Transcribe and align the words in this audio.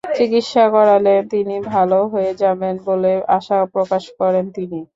চিকিৎসা 0.11 0.63
করালে 0.69 1.13
তিনি 1.31 1.55
ভালো 1.69 1.99
হয়ে 2.13 2.31
যাবেন 2.41 2.75
বলে 2.87 3.07
আশা 3.37 3.57
প্রকাশ 3.73 4.03
করেন 4.19 4.45
তিনি। 4.55 4.79